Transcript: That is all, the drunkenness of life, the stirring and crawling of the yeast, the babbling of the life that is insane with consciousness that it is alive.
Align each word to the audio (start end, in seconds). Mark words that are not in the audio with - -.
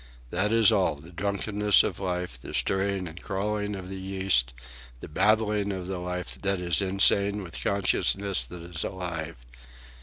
That 0.31 0.51
is 0.51 0.71
all, 0.71 0.95
the 0.95 1.11
drunkenness 1.11 1.83
of 1.83 1.99
life, 1.99 2.41
the 2.41 2.55
stirring 2.55 3.07
and 3.07 3.21
crawling 3.21 3.75
of 3.75 3.87
the 3.87 3.99
yeast, 3.99 4.51
the 4.99 5.07
babbling 5.07 5.71
of 5.71 5.85
the 5.85 5.99
life 5.99 6.39
that 6.41 6.59
is 6.59 6.81
insane 6.81 7.43
with 7.43 7.61
consciousness 7.63 8.43
that 8.45 8.63
it 8.63 8.77
is 8.77 8.83
alive. 8.83 9.45